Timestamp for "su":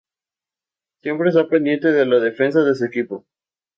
2.73-2.85